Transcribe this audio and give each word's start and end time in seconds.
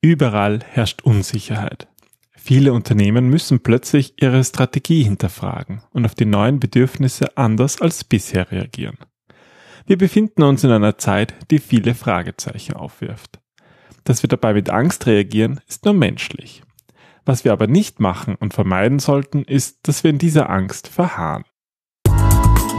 Überall 0.00 0.60
herrscht 0.64 1.02
Unsicherheit. 1.02 1.88
Viele 2.36 2.72
Unternehmen 2.72 3.28
müssen 3.28 3.60
plötzlich 3.60 4.14
ihre 4.22 4.44
Strategie 4.44 5.02
hinterfragen 5.02 5.82
und 5.90 6.04
auf 6.04 6.14
die 6.14 6.24
neuen 6.24 6.60
Bedürfnisse 6.60 7.36
anders 7.36 7.80
als 7.80 8.04
bisher 8.04 8.50
reagieren. 8.52 8.96
Wir 9.86 9.98
befinden 9.98 10.44
uns 10.44 10.62
in 10.62 10.70
einer 10.70 10.98
Zeit, 10.98 11.34
die 11.50 11.58
viele 11.58 11.94
Fragezeichen 11.94 12.74
aufwirft. 12.74 13.40
Dass 14.04 14.22
wir 14.22 14.28
dabei 14.28 14.54
mit 14.54 14.70
Angst 14.70 15.06
reagieren, 15.06 15.60
ist 15.66 15.84
nur 15.84 15.94
menschlich. 15.94 16.62
Was 17.24 17.44
wir 17.44 17.52
aber 17.52 17.66
nicht 17.66 17.98
machen 17.98 18.36
und 18.36 18.54
vermeiden 18.54 19.00
sollten, 19.00 19.42
ist, 19.42 19.88
dass 19.88 20.04
wir 20.04 20.10
in 20.10 20.18
dieser 20.18 20.48
Angst 20.48 20.86
verharren. 20.86 21.44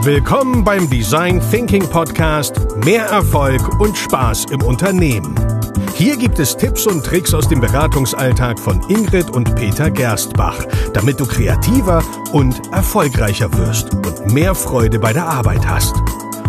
Willkommen 0.04 0.63
beim 0.63 0.89
Design 0.89 1.41
Thinking 1.51 1.88
Podcast 1.89 2.77
Mehr 2.86 3.05
Erfolg 3.07 3.79
und 3.81 3.97
Spaß 3.97 4.45
im 4.51 4.61
Unternehmen. 4.63 5.58
Hier 6.00 6.16
gibt 6.16 6.39
es 6.39 6.55
Tipps 6.55 6.88
und 6.88 7.05
Tricks 7.05 7.34
aus 7.34 7.50
dem 7.50 7.59
Beratungsalltag 7.59 8.57
von 8.57 8.82
Ingrid 8.89 9.29
und 9.32 9.54
Peter 9.55 9.92
Gerstbach, 9.92 10.65
damit 10.93 11.19
du 11.19 11.25
kreativer 11.25 12.01
und 12.32 12.71
erfolgreicher 12.71 13.51
wirst 13.57 13.93
und 13.93 14.33
mehr 14.33 14.56
Freude 14.56 14.97
bei 14.97 15.11
der 15.11 15.25
Arbeit 15.25 15.68
hast. 15.68 15.93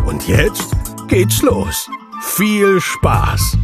Und 0.07 0.29
jetzt 0.29 0.71
geht's 1.09 1.43
los. 1.43 1.91
Viel 2.23 2.80
Spaß! 2.80 3.59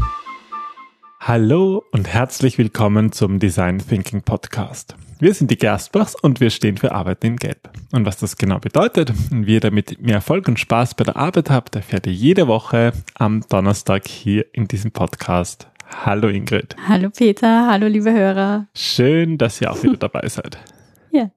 Hallo 1.21 1.85
und 1.93 2.09
herzlich 2.09 2.59
willkommen 2.59 3.13
zum 3.13 3.39
Design 3.39 3.79
Thinking 3.79 4.23
Podcast. 4.23 4.97
Wir 5.21 5.35
sind 5.35 5.53
die 5.53 5.57
Gerstbachs 5.57 6.17
und 6.21 6.41
wir 6.41 6.51
stehen 6.51 6.79
für 6.79 6.91
Arbeiten 6.91 7.27
in 7.27 7.37
Gelb. 7.37 7.71
Und 7.93 8.07
was 8.07 8.17
das 8.17 8.37
genau 8.37 8.59
bedeutet 8.59 9.13
und 9.31 9.47
wie 9.47 9.55
ihr 9.55 9.61
damit 9.61 10.03
mehr 10.03 10.17
Erfolg 10.17 10.49
und 10.49 10.59
Spaß 10.59 10.97
bei 10.97 11.05
der 11.05 11.15
Arbeit 11.17 11.49
habt, 11.49 11.77
erfährt 11.77 12.09
ihr 12.09 12.13
jede 12.13 12.49
Woche 12.49 12.93
am 13.15 13.45
Donnerstag 13.49 14.09
hier 14.09 14.47
in 14.53 14.67
diesem 14.67 14.91
Podcast. 14.91 15.69
Hallo 16.05 16.29
Ingrid. 16.29 16.77
Hallo 16.87 17.11
Peter, 17.11 17.67
hallo 17.67 17.87
liebe 17.87 18.13
Hörer. 18.13 18.67
Schön, 18.75 19.39
dass 19.39 19.61
ihr 19.61 19.71
auch 19.71 19.83
wieder 19.83 19.97
dabei 19.97 20.29
seid. 20.29 20.59
Ja. 21.13 21.31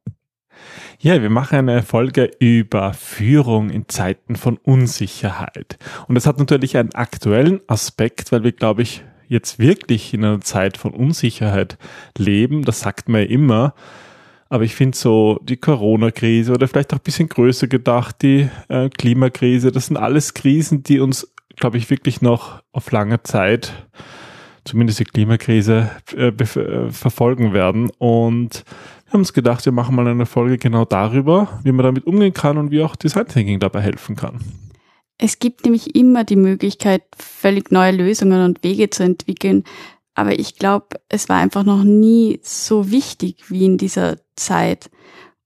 Ja, 1.00 1.22
wir 1.22 1.30
machen 1.30 1.58
eine 1.58 1.84
Folge 1.84 2.31
über 2.39 2.92
Führung 2.94 3.69
in 3.69 3.88
Zeiten 3.88 4.36
von 4.36 4.58
Unsicherheit. 4.58 5.78
Und 6.08 6.16
das 6.16 6.25
hat 6.25 6.38
natürlich 6.38 6.75
einen 6.75 6.94
aktuellen 6.94 7.61
Aspekt, 7.67 8.34
weil 8.34 8.44
wir, 8.44 8.52
glaube 8.52 8.81
ich, 8.81 9.03
jetzt 9.30 9.59
wirklich 9.59 10.14
in 10.14 10.25
einer 10.25 10.42
Zeit 10.42 10.75
von 10.75 10.94
Unsicherheit 10.94 11.78
leben. 12.17 12.64
Das 12.66 12.81
sagt 12.81 13.08
man 13.08 13.22
ja 13.22 13.28
immer. 13.28 13.73
Aber 14.50 14.66
ich 14.66 14.75
finde 14.75 14.97
so 14.97 15.39
die 15.44 15.58
Corona-Krise 15.58 16.52
oder 16.52 16.67
vielleicht 16.67 16.91
auch 16.94 16.97
ein 16.97 17.03
bisschen 17.03 17.30
größer 17.30 17.67
gedacht, 17.67 18.17
die 18.22 18.50
äh, 18.67 18.89
Klimakrise, 18.89 19.72
das 19.72 19.86
sind 19.86 19.95
alles 19.95 20.34
Krisen, 20.34 20.84
die 20.84 21.00
uns, 21.00 21.31
glaube 21.56 21.78
ich, 21.78 21.89
wirklich 21.89 22.22
noch 22.22 22.64
auf 22.73 22.91
lange 22.91 23.23
Zeit 23.23 23.72
zumindest 24.70 25.00
die 25.00 25.06
Klimakrise 25.06 25.89
äh, 26.16 26.28
äh, 26.28 26.92
verfolgen 26.92 27.53
werden. 27.53 27.89
Und 27.98 28.64
wir 29.06 29.14
haben 29.14 29.22
uns 29.22 29.34
gedacht, 29.34 29.66
wir 29.66 29.72
machen 29.72 29.95
mal 29.95 30.08
eine 30.08 30.25
Folge 30.25 30.58
genau 30.58 30.86
darüber, 30.86 31.59
wie 31.64 31.72
man 31.72 31.84
damit 31.84 32.06
umgehen 32.06 32.34
kann 32.34 32.58
und 32.58 32.72
wie 32.72 32.84
auch 32.84 32.95
Design 32.95 33.28
Thinking 33.28 33.59
dabei 33.59 33.81
helfen 33.81 34.16
kann. 34.16 34.40
Es 35.17 35.40
gibt 35.40 35.66
nämlich 35.66 35.95
immer 35.95 36.23
die 36.23 36.36
Möglichkeit, 36.36 37.02
völlig 37.17 37.72
neue 37.72 37.92
Lösungen 37.92 38.45
und 38.45 38.64
Wege 38.64 38.90
zu 38.90 39.03
entwickeln. 39.03 39.64
Aber 40.14 40.38
ich 40.38 40.56
glaube, 40.58 41.00
es 41.09 41.28
war 41.30 41.38
einfach 41.38 41.64
noch 41.64 41.84
nie 41.84 42.40
so 42.44 42.92
wichtig 42.92 43.50
wie 43.50 43.66
in 43.66 43.78
dieser 43.78 44.17
Zeit. 44.36 44.90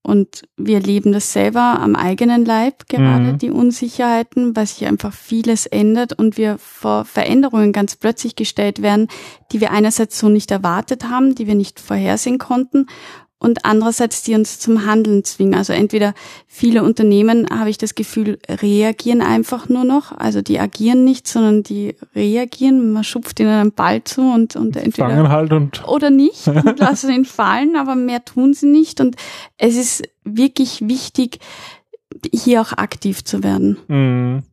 Und 0.05 0.43
wir 0.57 0.75
erleben 0.75 1.13
das 1.13 1.31
selber 1.31 1.79
am 1.79 1.95
eigenen 1.95 2.43
Leib 2.43 2.89
gerade, 2.89 3.33
mhm. 3.33 3.37
die 3.37 3.51
Unsicherheiten, 3.51 4.53
weil 4.53 4.67
sich 4.67 4.85
einfach 4.85 5.13
vieles 5.13 5.65
ändert 5.65 6.11
und 6.11 6.37
wir 6.37 6.57
vor 6.57 7.05
Veränderungen 7.05 7.71
ganz 7.71 7.95
plötzlich 7.95 8.35
gestellt 8.35 8.81
werden, 8.81 9.07
die 9.53 9.61
wir 9.61 9.71
einerseits 9.71 10.19
so 10.19 10.27
nicht 10.27 10.51
erwartet 10.51 11.05
haben, 11.05 11.35
die 11.35 11.47
wir 11.47 11.55
nicht 11.55 11.79
vorhersehen 11.79 12.37
konnten 12.37 12.87
und 13.44 13.66
andererseits 13.66 14.23
die 14.23 14.36
uns 14.36 14.58
zum 14.58 14.86
Handeln 14.86 15.25
zwingen. 15.25 15.53
Also 15.53 15.73
entweder 15.73 16.13
viele 16.47 16.81
Unternehmen, 16.81 17.45
habe 17.50 17.69
ich 17.69 17.77
das 17.77 17.94
Gefühl, 17.94 18.40
reagieren 18.47 19.22
einfach 19.22 19.67
nur 19.67 19.84
noch, 19.84 20.13
also 20.13 20.41
die 20.41 20.59
agieren 20.59 21.03
nicht, 21.03 21.28
sondern 21.28 21.62
die 21.62 21.95
reagieren. 22.16 22.94
Man 22.94 23.03
schupft 23.03 23.41
ihnen 23.41 23.50
einen 23.50 23.73
Ball 23.73 24.01
zu 24.03 24.22
und, 24.22 24.56
und 24.56 24.78
entweder 24.78 25.09
fangen 25.09 25.29
halt 25.29 25.51
und 25.51 25.85
oder 25.85 26.09
nicht 26.09 26.47
und 26.47 26.79
lassen 26.79 27.12
ihn 27.12 27.25
fallen, 27.25 27.75
aber 27.75 27.95
mehr 27.95 28.23
tun 28.23 28.53
sie 28.53 28.67
nicht. 28.67 29.01
Und 29.01 29.17
es 29.57 29.75
ist 29.75 30.03
wirklich 30.23 30.88
wichtig, 30.88 31.40
hier 32.34 32.62
auch 32.62 32.72
aktiv 32.72 33.25
zu 33.25 33.44
werden. 33.44 33.78
Mhm. 33.90 34.44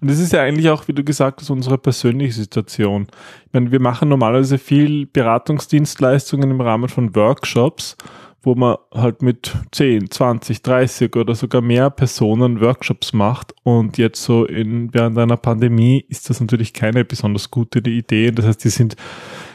Und 0.00 0.10
das 0.10 0.18
ist 0.18 0.32
ja 0.32 0.42
eigentlich 0.42 0.68
auch, 0.70 0.88
wie 0.88 0.92
du 0.92 1.04
gesagt 1.04 1.40
hast, 1.40 1.50
unsere 1.50 1.78
persönliche 1.78 2.32
Situation. 2.32 3.06
Ich 3.46 3.52
meine, 3.52 3.70
wir 3.70 3.78
machen 3.78 4.08
normalerweise 4.08 4.58
viel 4.58 5.06
Beratungsdienstleistungen 5.06 6.50
im 6.50 6.60
Rahmen 6.60 6.88
von 6.88 7.14
Workshops 7.14 7.96
wo 8.42 8.54
man 8.54 8.76
halt 8.92 9.22
mit 9.22 9.54
10, 9.72 10.10
20, 10.10 10.62
30 10.62 11.16
oder 11.16 11.34
sogar 11.34 11.62
mehr 11.62 11.90
Personen 11.90 12.60
Workshops 12.60 13.12
macht. 13.12 13.54
Und 13.62 13.98
jetzt 13.98 14.22
so 14.22 14.44
in, 14.44 14.92
während 14.92 15.18
einer 15.18 15.36
Pandemie 15.36 16.04
ist 16.08 16.28
das 16.28 16.40
natürlich 16.40 16.72
keine 16.72 17.04
besonders 17.04 17.50
gute 17.50 17.78
Idee. 17.78 18.30
Das 18.32 18.46
heißt, 18.46 18.64
die 18.64 18.70
sind 18.70 18.96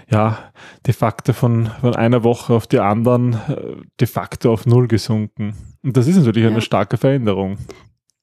ja 0.09 0.37
de 0.85 0.93
facto 0.93 1.33
von, 1.33 1.69
von 1.81 1.95
einer 1.95 2.23
Woche 2.23 2.53
auf 2.53 2.67
die 2.67 2.79
anderen 2.79 3.33
äh, 3.33 3.75
de 3.99 4.07
facto 4.07 4.53
auf 4.53 4.65
Null 4.65 4.87
gesunken. 4.87 5.55
Und 5.83 5.97
das 5.97 6.07
ist 6.07 6.17
natürlich 6.17 6.43
ja. 6.43 6.49
eine 6.49 6.61
starke 6.61 6.97
Veränderung 6.97 7.57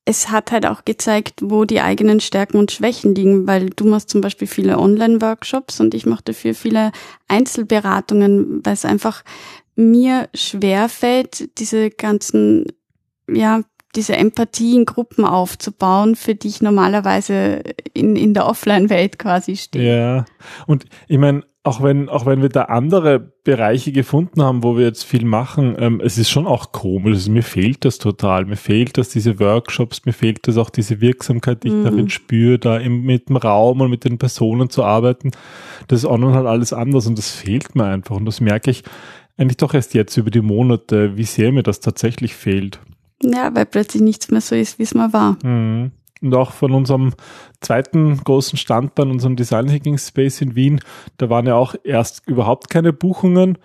es 0.07 0.31
hat 0.31 0.53
halt 0.53 0.67
auch 0.67 0.85
gezeigt, 0.85 1.41
wo 1.43 1.65
die 1.65 1.81
eigenen 1.81 2.21
Stärken 2.21 2.59
und 2.59 2.71
Schwächen 2.71 3.15
liegen, 3.15 3.47
weil 3.47 3.71
du 3.71 3.87
machst 3.87 4.11
zum 4.11 4.21
Beispiel 4.21 4.47
viele 4.47 4.79
Online-Workshops 4.79 5.81
und 5.81 5.95
ich 5.95 6.05
mache 6.05 6.25
dafür 6.25 6.55
viele 6.55 6.93
Einzelberatungen, 7.27 8.61
weil 8.65 8.75
es 8.75 8.85
einfach 8.85 9.23
mir 9.77 10.29
schwerfällt, 10.35 11.59
diese 11.59 11.91
ganzen, 11.91 12.67
ja, 13.29 13.63
diese 13.97 14.17
Empathie 14.17 14.77
in 14.77 14.85
Gruppen 14.87 15.25
aufzubauen, 15.25 16.17
für 16.17 16.35
die 16.35 16.49
ich 16.49 16.63
normalerweise 16.63 17.63
in, 17.93 18.17
in 18.17 18.35
der 18.35 18.47
Offline-Welt 18.47 19.19
quasi 19.19 19.57
stehe. 19.57 19.99
Ja, 19.99 20.25
und 20.67 20.87
ich 21.07 21.19
meine, 21.19 21.45
auch 21.67 21.83
wenn, 21.83 22.11
auch 22.11 22.27
wenn 22.27 22.43
wir 22.43 22.51
da 22.51 22.65
andere 22.65 23.19
Bereiche 23.19 23.91
gefunden 23.91 24.43
haben, 24.43 24.63
wo 24.63 24.77
wir 24.77 24.85
jetzt 24.85 25.05
viel 25.05 25.25
machen, 25.25 25.77
ähm, 25.79 25.99
es 26.05 26.19
ist 26.19 26.29
schon 26.29 26.47
auch 26.47 26.73
komisch. 26.73 27.15
Also 27.15 27.33
mir 27.33 27.43
fehlt 27.43 27.87
das 27.87 27.97
total. 27.97 28.45
Mir 28.45 28.57
fehlt 28.57 28.99
das, 28.99 29.09
diese 29.09 29.41
Workshops, 29.41 30.05
mir 30.05 30.13
fehlt 30.13 30.47
das 30.47 30.59
auch 30.59 30.69
diese 30.69 31.01
Wirksamkeit, 31.01 31.63
die 31.63 31.69
ich 31.69 31.75
mhm. 31.75 31.85
darin 31.85 32.11
spüre, 32.11 32.59
da 32.59 32.77
im, 32.77 33.03
mit 33.05 33.31
dem 33.31 33.39
Raum 33.39 33.81
und 33.81 33.89
mit 33.89 34.05
den 34.05 34.19
Personen 34.19 34.69
zu 34.69 34.85
arbeiten. 34.85 35.31
Das 35.89 36.01
ist 36.01 36.05
auch 36.05 36.19
noch 36.19 36.35
halt 36.35 36.47
alles 36.47 36.75
anders 36.75 37.07
und 37.07 37.17
das 37.17 37.31
fehlt 37.31 37.75
mir 37.75 37.85
einfach. 37.85 38.17
Und 38.17 38.27
das 38.27 38.43
merke 38.43 38.71
ich 38.71 38.85
eigentlich 39.37 39.57
doch 39.57 39.75
erst 39.75 39.95
jetzt 39.95 40.17
über 40.17 40.31
die 40.31 40.41
Monate, 40.41 41.17
wie 41.17 41.25
sehr 41.25 41.53
mir 41.53 41.63
das 41.63 41.81
tatsächlich 41.81 42.35
fehlt. 42.35 42.81
Ja, 43.23 43.55
weil 43.55 43.67
plötzlich 43.67 44.03
nichts 44.03 44.31
mehr 44.31 44.41
so 44.41 44.55
ist, 44.55 44.79
wie 44.79 44.85
es 44.85 44.95
mal 44.95 45.13
war. 45.13 45.39
Mhm. 45.43 45.93
Und 46.21 46.35
auch 46.35 46.53
von 46.53 46.73
unserem 46.73 47.13
zweiten 47.61 48.17
großen 48.17 48.57
Standbein, 48.57 49.11
unserem 49.11 49.37
Design 49.37 49.67
Thinking 49.67 49.99
Space 49.99 50.41
in 50.41 50.55
Wien, 50.55 50.81
da 51.19 51.29
waren 51.29 51.47
ja 51.47 51.55
auch 51.55 51.75
erst 51.85 52.27
überhaupt 52.27 52.71
keine 52.71 52.93
Buchungen. 52.93 53.59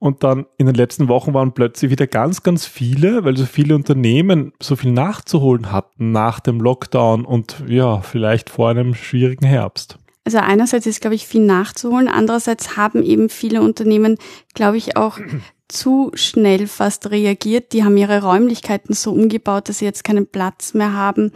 Und 0.00 0.24
dann 0.24 0.46
in 0.56 0.64
den 0.64 0.74
letzten 0.74 1.08
Wochen 1.08 1.34
waren 1.34 1.52
plötzlich 1.52 1.90
wieder 1.90 2.06
ganz, 2.06 2.42
ganz 2.42 2.64
viele, 2.64 3.22
weil 3.22 3.36
so 3.36 3.44
viele 3.44 3.74
Unternehmen 3.74 4.52
so 4.60 4.74
viel 4.74 4.92
nachzuholen 4.92 5.72
hatten 5.72 6.10
nach 6.10 6.40
dem 6.40 6.58
Lockdown 6.58 7.26
und 7.26 7.62
ja, 7.68 8.00
vielleicht 8.00 8.48
vor 8.48 8.70
einem 8.70 8.94
schwierigen 8.94 9.44
Herbst. 9.44 9.98
Also 10.24 10.38
einerseits 10.38 10.86
ist, 10.86 11.00
glaube 11.00 11.16
ich, 11.16 11.26
viel 11.26 11.44
nachzuholen. 11.44 12.08
Andererseits 12.08 12.76
haben 12.76 13.02
eben 13.02 13.28
viele 13.28 13.62
Unternehmen, 13.62 14.18
glaube 14.54 14.76
ich, 14.76 14.96
auch 14.96 15.18
zu 15.68 16.10
schnell 16.14 16.66
fast 16.66 17.10
reagiert. 17.10 17.72
Die 17.72 17.84
haben 17.84 17.96
ihre 17.96 18.22
Räumlichkeiten 18.22 18.94
so 18.94 19.12
umgebaut, 19.12 19.68
dass 19.68 19.78
sie 19.78 19.84
jetzt 19.84 20.04
keinen 20.04 20.26
Platz 20.26 20.74
mehr 20.74 20.92
haben, 20.92 21.32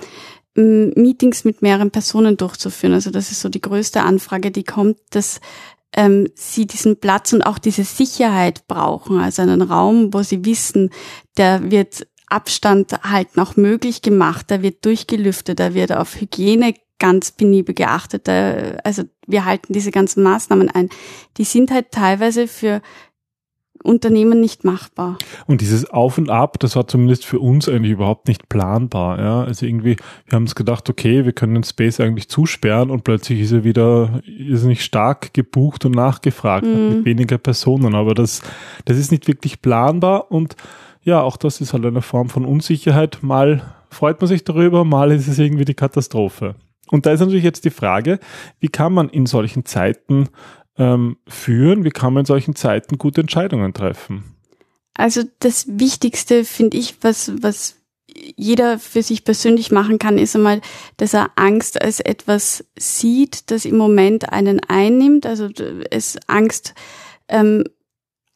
Meetings 0.57 1.45
mit 1.45 1.63
mehreren 1.63 1.91
Personen 1.91 2.37
durchzuführen. 2.37 2.95
Also 2.95 3.11
das 3.11 3.33
ist 3.33 3.41
so 3.41 3.49
die 3.49 3.61
größte 3.61 4.03
Anfrage, 4.03 4.53
die 4.53 4.63
kommt, 4.63 4.99
dass 5.11 5.41
ähm, 5.97 6.29
sie 6.35 6.67
diesen 6.67 6.99
Platz 6.99 7.33
und 7.33 7.43
auch 7.43 7.59
diese 7.59 7.85
Sicherheit 7.85 8.67
brauchen. 8.69 9.19
Also 9.19 9.43
einen 9.43 9.63
Raum, 9.63 10.13
wo 10.15 10.23
sie 10.23 10.45
wissen, 10.45 10.91
der 11.37 11.71
wird 11.71 12.07
Abstand 12.29 12.93
halten 13.03 13.41
auch 13.41 13.57
möglich 13.57 14.03
gemacht, 14.03 14.47
da 14.51 14.63
wird 14.63 14.85
durchgelüftet, 14.85 15.61
da 15.61 15.75
wird 15.75 15.93
auf 15.93 16.21
Hygiene 16.21 16.75
ganz 16.99 17.33
penibel 17.33 17.75
geachtet. 17.75 18.29
Also 18.29 19.05
wir 19.27 19.45
halten 19.45 19.73
diese 19.73 19.91
ganzen 19.91 20.23
Maßnahmen 20.23 20.71
ein. 20.71 20.89
Die 21.37 21.45
sind 21.45 21.71
halt 21.71 21.91
teilweise 21.91 22.47
für 22.47 22.83
Unternehmen 23.85 24.41
nicht 24.41 24.65
machbar. 24.65 25.19
Und 25.47 25.61
dieses 25.61 25.91
Auf 25.91 26.17
und 26.17 26.31
Ab, 26.31 26.59
das 26.59 26.75
war 26.75 26.89
zumindest 26.89 27.27
für 27.27 27.39
uns 27.39 27.69
eigentlich 27.69 27.93
überhaupt 27.93 28.29
nicht 28.29 28.49
planbar. 28.49 29.19
Ja? 29.19 29.45
Also 29.45 29.67
irgendwie, 29.67 29.97
wir 30.27 30.37
haben 30.37 30.45
uns 30.45 30.55
gedacht, 30.55 30.89
okay, 30.89 31.27
wir 31.27 31.33
können 31.33 31.55
den 31.55 31.65
Space 31.65 32.01
eigentlich 32.01 32.31
zusperren 32.31 32.91
und 32.91 33.05
plötzlich 33.05 33.41
ist 33.41 33.53
er 33.53 33.63
wieder, 33.63 34.23
ist 34.25 34.63
er 34.63 34.69
nicht 34.69 34.85
stark 34.85 35.35
gebucht 35.35 35.85
und 35.85 35.93
nachgefragt 35.93 36.65
mhm. 36.65 36.89
mit 36.89 37.05
weniger 37.05 37.37
Personen. 37.37 37.95
Aber 37.95 38.15
das, 38.15 38.41
das 38.87 38.97
ist 38.97 39.13
nicht 39.13 39.29
wirklich 39.29 39.61
planbar 39.61 40.33
und 40.33 40.57
ja, 41.03 41.21
auch 41.21 41.37
das 41.37 41.61
ist 41.61 41.75
halt 41.75 41.85
eine 41.85 42.01
Form 42.01 42.31
von 42.31 42.47
Unsicherheit. 42.47 43.19
Mal 43.21 43.75
freut 43.91 44.19
man 44.23 44.29
sich 44.29 44.45
darüber, 44.45 44.85
mal 44.87 45.13
ist 45.13 45.29
es 45.29 45.39
irgendwie 45.39 45.67
die 45.67 45.75
Katastrophe. 45.75 46.55
Und 46.91 47.07
da 47.07 47.13
ist 47.13 47.21
natürlich 47.21 47.45
jetzt 47.45 47.65
die 47.65 47.71
Frage, 47.71 48.19
wie 48.61 48.69
kann 48.69 48.93
man 48.93 49.09
in 49.09 49.27
solchen 49.27 49.65
Zeiten 49.65 50.29
ähm, 50.77 51.17
führen? 51.27 51.85
Wie 51.85 51.91
kann 51.91 52.13
man 52.13 52.23
in 52.23 52.27
solchen 52.27 52.55
Zeiten 52.55 52.99
gute 52.99 53.21
Entscheidungen 53.21 53.73
treffen? 53.73 54.37
Also 54.95 55.23
das 55.41 55.67
Wichtigste 55.69 56.45
finde 56.45 56.77
ich, 56.77 56.97
was, 57.03 57.33
was 57.43 57.77
jeder 58.37 58.79
für 58.79 59.03
sich 59.03 59.25
persönlich 59.25 59.73
machen 59.73 59.99
kann, 59.99 60.19
ist 60.19 60.37
einmal, 60.37 60.61
dass 60.97 61.15
er 61.15 61.31
Angst 61.37 61.81
als 61.83 62.01
etwas 62.01 62.65
sieht, 62.79 63.51
das 63.51 63.65
im 63.65 63.77
Moment 63.77 64.33
einen 64.33 64.61
einnimmt. 64.61 65.27
Also 65.27 65.49
es 65.91 66.19
Angst, 66.29 66.75
ähm, 67.29 67.65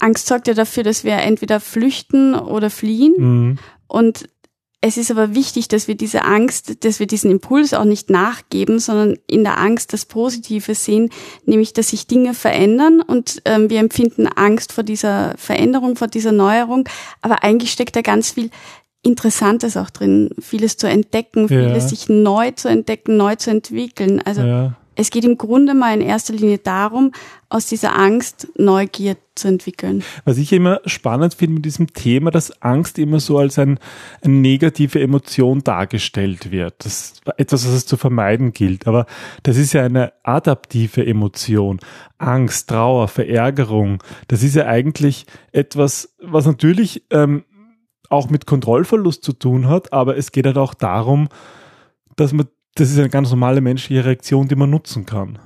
Angst 0.01 0.27
sorgt 0.27 0.49
ja 0.49 0.55
dafür, 0.55 0.83
dass 0.83 1.05
wir 1.05 1.15
entweder 1.19 1.61
flüchten 1.61 2.35
oder 2.35 2.71
fliehen. 2.71 3.15
Mhm. 3.19 3.59
Und 3.87 4.29
es 4.81 4.97
ist 4.97 5.11
aber 5.11 5.35
wichtig, 5.35 5.67
dass 5.67 5.89
wir 5.89 5.97
diese 5.97 6.25
Angst, 6.25 6.85
dass 6.85 7.01
wir 7.01 7.09
diesen 7.09 7.33
Impuls 7.33 7.75
auch 7.75 7.85
nicht 7.85 8.11
nachgeben, 8.11 8.79
sondern 8.79 9.19
in 9.27 9.43
der 9.43 9.59
Angst 9.59 9.93
das 9.93 10.05
Positive 10.05 10.75
sehen, 10.75 11.11
nämlich 11.47 11.73
dass 11.73 11.89
sich 11.89 12.07
Dinge 12.07 12.33
verändern 12.33 13.01
und 13.01 13.43
ähm, 13.45 13.71
wir 13.71 13.81
empfinden 13.81 14.29
Angst 14.29 14.73
vor 14.73 14.85
dieser 14.85 15.35
Veränderung, 15.37 15.97
vor 15.97 16.07
dieser 16.07 16.31
Neuerung. 16.31 16.89
Aber 17.23 17.43
eigentlich 17.43 17.73
steckt 17.73 17.97
da 17.97 18.03
ganz 18.03 18.31
viel 18.31 18.51
Interessantes 19.03 19.77
auch 19.77 19.91
drin, 19.91 20.31
vieles 20.41 20.77
zu 20.77 20.89
entdecken, 20.89 21.49
vieles 21.49 21.85
ja. 21.85 21.89
sich 21.89 22.09
neu 22.09 22.53
zu 22.53 22.69
entdecken, 22.69 23.17
neu 23.17 23.35
zu 23.35 23.51
entwickeln. 23.51 24.23
Also 24.25 24.43
ja. 24.43 24.77
Es 24.99 25.11
geht 25.11 25.25
im 25.25 25.39
Grunde 25.39 25.75
mal 25.75 25.95
in 25.95 26.01
erster 26.01 26.33
Linie 26.33 26.59
darum, 26.59 27.13
aus 27.49 27.67
dieser 27.67 27.97
Angst 27.97 28.49
Neugier 28.57 29.17
zu 29.37 29.47
entwickeln. 29.47 30.03
Was 30.25 30.39
ich 30.39 30.53
immer 30.53 30.81
spannend 30.87 31.35
finde 31.35 31.55
mit 31.55 31.65
diesem 31.65 31.93
Thema, 31.93 32.33
dass 32.33 32.61
Angst 32.63 32.99
immer 32.99 33.21
so 33.21 33.39
als 33.39 33.61
ein, 33.61 33.79
eine 34.23 34.35
negative 34.35 35.01
Emotion 35.01 35.63
dargestellt 35.63 36.51
wird. 36.51 36.75
Das 36.85 37.13
ist 37.13 37.23
etwas, 37.37 37.65
was 37.65 37.75
es 37.75 37.87
zu 37.87 37.97
vermeiden 37.97 38.53
gilt. 38.53 38.89
Aber 38.89 39.07
das 39.45 39.57
ist 39.57 39.73
ja 39.73 39.85
eine 39.85 40.13
adaptive 40.25 41.07
Emotion. 41.07 41.79
Angst, 42.19 42.69
Trauer, 42.69 43.07
Verärgerung. 43.07 44.03
Das 44.27 44.43
ist 44.43 44.57
ja 44.57 44.67
eigentlich 44.67 45.27
etwas, 45.53 46.17
was 46.21 46.45
natürlich 46.45 47.05
ähm, 47.11 47.45
auch 48.09 48.31
mit 48.31 48.47
Kontrollverlust 48.47 49.23
zu 49.23 49.33
tun 49.33 49.69
hat, 49.69 49.93
aber 49.93 50.17
es 50.17 50.33
geht 50.33 50.47
halt 50.47 50.59
auch 50.59 50.75
darum, 50.75 51.29
dass 52.17 52.33
man, 52.33 52.49
das 52.79 52.91
ist 52.91 52.99
eine 52.99 53.09
ganz 53.09 53.31
normale 53.31 53.61
menschliche 53.61 54.05
Reaktion, 54.05 54.47
die 54.47 54.55
man 54.55 54.71
nutzen 54.71 55.05
kann. 55.05 55.39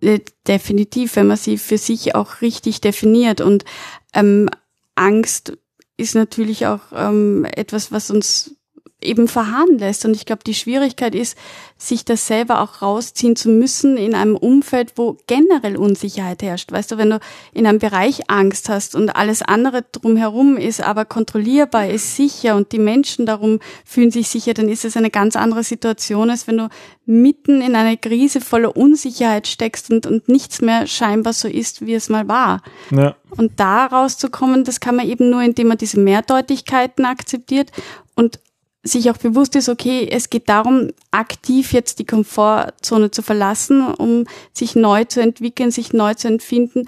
Äh, 0.00 0.20
definitiv, 0.46 1.16
wenn 1.16 1.26
man 1.26 1.36
sie 1.36 1.58
für 1.58 1.76
sich 1.76 2.14
auch 2.14 2.40
richtig 2.40 2.80
definiert. 2.80 3.40
Und 3.40 3.64
ähm, 4.14 4.48
Angst 4.94 5.58
ist 5.98 6.14
natürlich 6.14 6.66
auch 6.66 6.80
ähm, 6.94 7.44
etwas, 7.44 7.92
was 7.92 8.10
uns 8.10 8.56
eben 9.02 9.28
verharren 9.28 9.78
lässt. 9.78 10.04
Und 10.04 10.14
ich 10.14 10.26
glaube, 10.26 10.44
die 10.44 10.54
Schwierigkeit 10.54 11.14
ist, 11.14 11.36
sich 11.78 12.04
das 12.04 12.26
selber 12.26 12.60
auch 12.60 12.82
rausziehen 12.82 13.36
zu 13.36 13.48
müssen 13.48 13.96
in 13.96 14.14
einem 14.14 14.36
Umfeld, 14.36 14.92
wo 14.96 15.16
generell 15.26 15.76
Unsicherheit 15.76 16.42
herrscht. 16.42 16.72
Weißt 16.72 16.92
du, 16.92 16.98
wenn 16.98 17.10
du 17.10 17.20
in 17.52 17.66
einem 17.66 17.78
Bereich 17.78 18.28
Angst 18.28 18.68
hast 18.68 18.94
und 18.94 19.10
alles 19.16 19.40
andere 19.42 19.84
drumherum 19.90 20.58
ist 20.58 20.82
aber 20.82 21.06
kontrollierbar, 21.06 21.88
ist 21.88 22.16
sicher 22.16 22.56
und 22.56 22.72
die 22.72 22.78
Menschen 22.78 23.24
darum 23.24 23.60
fühlen 23.84 24.10
sich 24.10 24.28
sicher, 24.28 24.52
dann 24.52 24.68
ist 24.68 24.84
es 24.84 24.96
eine 24.96 25.10
ganz 25.10 25.36
andere 25.36 25.64
Situation, 25.64 26.28
als 26.28 26.46
wenn 26.46 26.58
du 26.58 26.68
mitten 27.06 27.62
in 27.62 27.74
einer 27.74 27.96
Krise 27.96 28.40
voller 28.40 28.76
Unsicherheit 28.76 29.48
steckst 29.48 29.90
und, 29.90 30.06
und 30.06 30.28
nichts 30.28 30.60
mehr 30.60 30.86
scheinbar 30.86 31.32
so 31.32 31.48
ist, 31.48 31.84
wie 31.84 31.94
es 31.94 32.08
mal 32.08 32.28
war. 32.28 32.62
Ja. 32.90 33.16
Und 33.36 33.58
da 33.58 33.86
rauszukommen, 33.86 34.64
das 34.64 34.80
kann 34.80 34.96
man 34.96 35.08
eben 35.08 35.30
nur, 35.30 35.42
indem 35.42 35.68
man 35.68 35.78
diese 35.78 35.98
Mehrdeutigkeiten 35.98 37.04
akzeptiert 37.06 37.72
und 38.14 38.38
sich 38.82 39.10
auch 39.10 39.18
bewusst 39.18 39.56
ist, 39.56 39.68
okay, 39.68 40.08
es 40.10 40.30
geht 40.30 40.48
darum, 40.48 40.88
aktiv 41.10 41.72
jetzt 41.72 41.98
die 41.98 42.06
Komfortzone 42.06 43.10
zu 43.10 43.22
verlassen, 43.22 43.86
um 43.86 44.24
sich 44.52 44.74
neu 44.74 45.04
zu 45.04 45.20
entwickeln, 45.20 45.70
sich 45.70 45.92
neu 45.92 46.14
zu 46.14 46.28
empfinden 46.28 46.86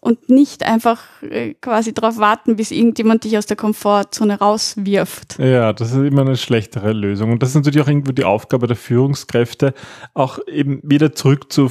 und 0.00 0.28
nicht 0.28 0.64
einfach 0.64 1.00
äh, 1.22 1.54
quasi 1.54 1.94
darauf 1.94 2.18
warten, 2.18 2.56
bis 2.56 2.70
irgendjemand 2.72 3.24
dich 3.24 3.38
aus 3.38 3.46
der 3.46 3.56
Komfortzone 3.56 4.38
rauswirft. 4.38 5.38
Ja, 5.38 5.72
das 5.72 5.92
ist 5.92 5.96
immer 5.96 6.22
eine 6.22 6.36
schlechtere 6.36 6.92
Lösung. 6.92 7.30
Und 7.32 7.42
das 7.42 7.50
ist 7.50 7.54
natürlich 7.54 7.80
auch 7.80 7.88
irgendwo 7.88 8.10
die 8.10 8.24
Aufgabe 8.24 8.66
der 8.66 8.76
Führungskräfte, 8.76 9.74
auch 10.14 10.40
eben 10.48 10.80
wieder 10.82 11.14
zurück 11.14 11.52
zu 11.52 11.70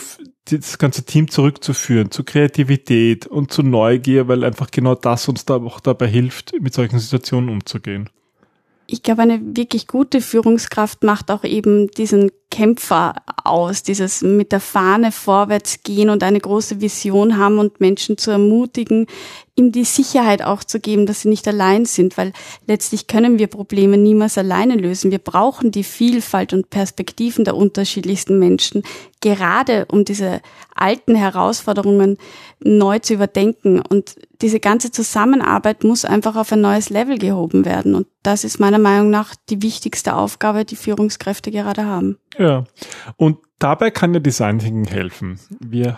das 0.50 0.80
ganze 0.80 1.04
Team 1.04 1.30
zurückzuführen 1.30 2.10
zu 2.10 2.24
Kreativität 2.24 3.28
und 3.28 3.52
zu 3.52 3.64
Neugier, 3.64 4.28
weil 4.28 4.44
einfach 4.44 4.72
genau 4.72 4.96
das 4.96 5.28
uns 5.28 5.46
da 5.46 5.58
auch 5.58 5.80
dabei 5.80 6.08
hilft, 6.08 6.54
mit 6.60 6.74
solchen 6.74 7.00
Situationen 7.00 7.50
umzugehen 7.50 8.10
ich 8.92 9.04
glaube, 9.04 9.22
eine 9.22 9.40
wirklich 9.56 9.88
gute 9.88 10.22
Führungskraft 10.22 11.04
macht 11.04 11.32
auch 11.32 11.44
eben 11.44 11.88
diesen 11.92 12.32
Kämpfer 12.52 13.16
aus, 13.44 13.82
dieses 13.82 14.22
mit 14.22 14.52
der 14.52 14.60
Fahne 14.60 15.12
vorwärts 15.12 15.82
gehen 15.82 16.12
und 16.12 16.22
eine 16.22 16.40
große 16.40 16.82
Vision 16.82 17.38
haben 17.38 17.58
und 17.58 17.80
Menschen 17.80 18.20
zu 18.20 18.30
ermutigen, 18.30 19.08
ihm 19.56 19.72
die 19.72 19.84
Sicherheit 19.84 20.42
auch 20.42 20.64
zu 20.64 20.80
geben, 20.80 21.06
dass 21.06 21.22
sie 21.22 21.30
nicht 21.30 21.48
allein 21.48 21.86
sind, 21.86 22.18
weil 22.18 22.34
letztlich 22.68 23.08
können 23.08 23.38
wir 23.38 23.48
Probleme 23.48 23.98
niemals 23.98 24.38
alleine 24.38 24.76
lösen. 24.76 25.12
Wir 25.12 25.20
brauchen 25.20 25.72
die 25.72 25.84
Vielfalt 25.84 26.54
und 26.54 26.70
Perspektiven 26.70 27.44
der 27.44 27.56
unterschiedlichsten 27.56 28.40
Menschen, 28.40 28.84
gerade 29.20 29.86
um 29.92 30.06
diese 30.06 30.42
alten 30.76 31.16
Herausforderungen 31.16 32.18
neu 32.60 33.00
zu 33.00 33.14
überdenken. 33.14 33.82
Und 33.82 34.16
diese 34.42 34.60
ganze 34.60 34.92
Zusammenarbeit 34.92 35.84
muss 35.84 36.06
einfach 36.06 36.36
auf 36.36 36.52
ein 36.52 36.62
neues 36.62 36.90
Level 36.90 37.18
gehoben 37.18 37.66
werden. 37.66 37.94
Und 37.94 38.08
das 38.24 38.44
ist 38.44 38.60
meiner 38.60 38.80
Meinung 38.80 39.10
nach 39.10 39.36
die 39.50 39.62
wichtigste 39.62 40.16
Aufgabe, 40.16 40.66
die 40.66 40.76
Führungskräfte 40.76 41.52
gerade 41.52 41.86
haben. 41.86 42.18
Und 43.18 43.38
dabei 43.60 43.92
kann 43.92 44.14
ja 44.14 44.20
Design 44.20 44.60
Thinking 44.60 44.86
helfen. 44.86 45.40
Wir 45.60 45.98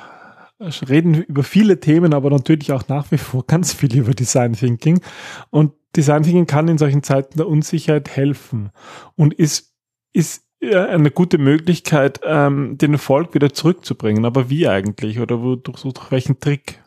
reden 0.59 1.15
über 1.23 1.43
viele 1.43 1.79
Themen, 1.79 2.13
aber 2.13 2.29
natürlich 2.29 2.71
auch 2.71 2.87
nach 2.87 3.11
wie 3.11 3.17
vor 3.17 3.45
ganz 3.47 3.73
viel 3.73 3.95
über 3.95 4.13
Design 4.13 4.53
Thinking. 4.53 5.01
Und 5.49 5.73
Design 5.95 6.23
Thinking 6.23 6.47
kann 6.47 6.67
in 6.67 6.77
solchen 6.77 7.03
Zeiten 7.03 7.37
der 7.37 7.47
Unsicherheit 7.47 8.09
helfen 8.09 8.71
und 9.15 9.33
ist, 9.33 9.73
ist 10.13 10.43
eine 10.61 11.11
gute 11.11 11.37
Möglichkeit, 11.37 12.21
ähm, 12.23 12.77
den 12.77 12.93
Erfolg 12.93 13.33
wieder 13.33 13.53
zurückzubringen. 13.53 14.25
Aber 14.25 14.49
wie 14.49 14.67
eigentlich? 14.67 15.19
Oder 15.19 15.37
durch, 15.37 15.81
durch 15.81 16.11
welchen 16.11 16.39
Trick? 16.39 16.81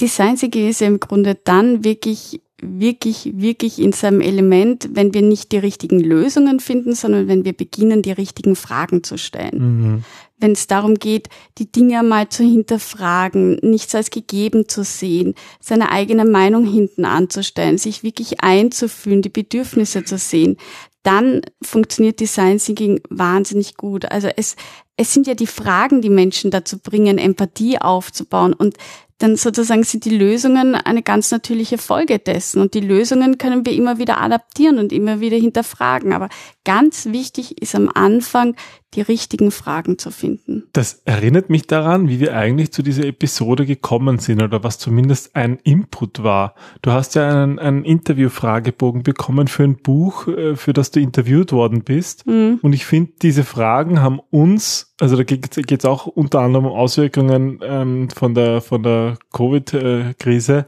Design 0.00 0.36
Thinking 0.36 0.68
ist 0.68 0.80
ja 0.80 0.86
im 0.86 1.00
Grunde 1.00 1.36
dann 1.36 1.84
wirklich 1.84 2.40
wirklich, 2.66 3.32
wirklich 3.34 3.80
in 3.80 3.92
seinem 3.92 4.20
Element, 4.20 4.88
wenn 4.92 5.14
wir 5.14 5.22
nicht 5.22 5.52
die 5.52 5.58
richtigen 5.58 6.00
Lösungen 6.00 6.60
finden, 6.60 6.94
sondern 6.94 7.28
wenn 7.28 7.44
wir 7.44 7.52
beginnen, 7.52 8.02
die 8.02 8.12
richtigen 8.12 8.56
Fragen 8.56 9.02
zu 9.02 9.18
stellen. 9.18 9.58
Mhm. 9.58 10.04
Wenn 10.38 10.52
es 10.52 10.66
darum 10.66 10.96
geht, 10.96 11.28
die 11.58 11.70
Dinge 11.70 12.02
mal 12.02 12.28
zu 12.28 12.42
hinterfragen, 12.42 13.58
nichts 13.62 13.94
als 13.94 14.10
gegeben 14.10 14.68
zu 14.68 14.82
sehen, 14.84 15.34
seine 15.60 15.90
eigene 15.90 16.24
Meinung 16.24 16.66
hinten 16.66 17.04
anzustellen, 17.04 17.78
sich 17.78 18.02
wirklich 18.02 18.40
einzufühlen, 18.40 19.22
die 19.22 19.28
Bedürfnisse 19.28 20.04
zu 20.04 20.18
sehen, 20.18 20.56
dann 21.04 21.42
funktioniert 21.62 22.18
Design 22.18 22.58
Thinking 22.58 23.00
wahnsinnig 23.10 23.76
gut. 23.76 24.10
Also 24.10 24.28
es, 24.36 24.56
es 24.96 25.12
sind 25.12 25.26
ja 25.26 25.34
die 25.34 25.46
Fragen, 25.46 26.00
die 26.00 26.10
Menschen 26.10 26.50
dazu 26.50 26.78
bringen, 26.78 27.18
Empathie 27.18 27.78
aufzubauen. 27.78 28.54
Und 28.54 28.78
dann 29.18 29.36
sozusagen 29.36 29.84
sind 29.84 30.04
die 30.04 30.16
Lösungen 30.16 30.74
eine 30.74 31.02
ganz 31.02 31.30
natürliche 31.30 31.78
Folge 31.78 32.18
dessen. 32.18 32.60
Und 32.60 32.74
die 32.74 32.80
Lösungen 32.80 33.38
können 33.38 33.64
wir 33.64 33.72
immer 33.72 33.98
wieder 33.98 34.20
adaptieren 34.20 34.78
und 34.78 34.92
immer 34.92 35.20
wieder 35.20 35.36
hinterfragen. 35.36 36.12
Aber 36.12 36.28
ganz 36.64 37.06
wichtig 37.06 37.60
ist 37.62 37.74
am 37.74 37.88
Anfang, 37.94 38.56
die 38.94 39.00
richtigen 39.00 39.50
Fragen 39.50 39.98
zu 39.98 40.10
finden. 40.10 40.64
Das 40.72 41.02
erinnert 41.04 41.50
mich 41.50 41.66
daran, 41.66 42.08
wie 42.08 42.20
wir 42.20 42.36
eigentlich 42.36 42.72
zu 42.72 42.82
dieser 42.82 43.04
Episode 43.04 43.66
gekommen 43.66 44.18
sind 44.18 44.42
oder 44.42 44.62
was 44.62 44.78
zumindest 44.78 45.34
ein 45.36 45.58
Input 45.62 46.22
war. 46.22 46.54
Du 46.82 46.92
hast 46.92 47.14
ja 47.14 47.28
einen, 47.28 47.58
einen 47.58 47.84
Interview-Fragebogen 47.84 49.02
bekommen 49.02 49.48
für 49.48 49.64
ein 49.64 49.76
Buch, 49.76 50.28
äh, 50.28 50.56
für 50.56 50.72
das 50.72 50.90
du 50.90 51.00
interviewt 51.00 51.52
worden 51.52 51.82
bist. 51.82 52.26
Mhm. 52.26 52.58
Und 52.62 52.72
ich 52.72 52.86
finde, 52.86 53.12
diese 53.22 53.44
Fragen 53.44 54.00
haben 54.00 54.20
uns, 54.30 54.94
also 55.00 55.16
da 55.16 55.24
geht 55.24 55.56
es 55.56 55.84
auch 55.84 56.06
unter 56.06 56.40
anderem 56.40 56.66
um 56.66 56.72
Auswirkungen 56.72 57.60
ähm, 57.62 58.08
von 58.10 58.34
der, 58.34 58.60
von 58.60 58.82
der 58.82 59.18
Covid-Krise, 59.32 60.66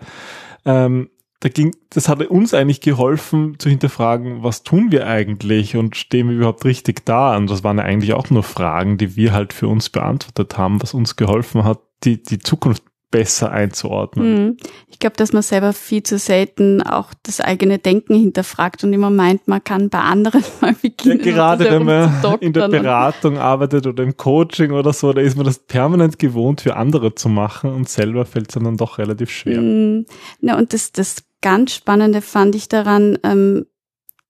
ähm, 0.65 1.09
da 1.41 1.49
ging, 1.49 1.75
das 1.91 2.09
hat 2.09 2.23
uns 2.27 2.55
eigentlich 2.55 2.81
geholfen 2.81 3.59
zu 3.59 3.69
hinterfragen, 3.69 4.43
was 4.43 4.63
tun 4.63 4.91
wir 4.91 5.07
eigentlich 5.07 5.77
und 5.77 5.97
stehen 5.97 6.29
wir 6.29 6.37
überhaupt 6.37 6.65
richtig 6.65 7.05
da? 7.05 7.37
Und 7.37 7.51
das 7.51 7.63
waren 7.63 7.79
ja 7.79 7.85
eigentlich 7.85 8.15
auch 8.15 8.31
nur 8.31 8.43
Fragen, 8.43 8.97
die 8.97 9.17
wir 9.17 9.33
halt 9.33 9.53
für 9.53 9.69
uns 9.69 9.91
beantwortet 9.91 10.57
haben, 10.57 10.83
was 10.83 10.95
uns 10.95 11.17
geholfen 11.17 11.65
hat, 11.65 11.81
die, 12.05 12.23
die 12.23 12.39
Zukunft 12.39 12.83
besser 13.11 13.53
einzuordnen. 13.53 14.35
Mhm. 14.35 14.57
Ich 14.89 14.99
glaube, 14.99 15.17
dass 15.17 15.33
man 15.33 15.43
selber 15.43 15.73
viel 15.73 16.03
zu 16.03 16.19
selten 16.19 16.83
auch 16.83 17.15
das 17.23 17.41
eigene 17.41 17.79
Denken 17.79 18.15
hinterfragt 18.15 18.83
und 18.85 18.93
immer 18.93 19.11
meint, 19.11 19.47
man 19.47 19.63
kann 19.63 19.89
bei 19.89 20.01
anderen 20.01 20.43
mal 20.61 20.75
beginnen. 20.75 21.21
Ja, 21.21 21.33
gerade 21.33 21.71
wenn 21.71 21.85
man 21.85 22.39
in 22.41 22.53
der 22.53 22.69
Beratung 22.69 23.39
arbeitet 23.39 23.87
oder 23.87 24.03
im 24.03 24.17
Coaching 24.17 24.73
oder 24.73 24.93
so, 24.93 25.13
da 25.13 25.21
ist 25.21 25.37
man 25.37 25.47
das 25.47 25.59
permanent 25.59 26.19
gewohnt, 26.19 26.63
für 26.63 26.77
andere 26.77 27.15
zu 27.15 27.29
machen 27.29 27.71
und 27.71 27.89
selber 27.89 28.25
fällt 28.25 28.49
es 28.49 28.63
dann 28.63 28.77
doch 28.77 28.99
relativ 28.99 29.31
schwer. 29.31 29.61
Mhm. 29.61 30.07
Ja, 30.41 30.57
und 30.59 30.73
das, 30.73 30.93
das 30.93 31.25
ganz 31.41 31.75
Spannende 31.75 32.23
fand 32.23 32.55
ich 32.55 32.69
daran, 32.69 33.19
ähm, 33.23 33.67